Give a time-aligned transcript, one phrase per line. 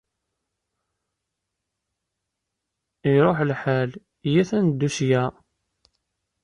[3.13, 3.91] Iṛuḥ lḥal.
[4.27, 5.23] Iyyat ad neddu seg-a!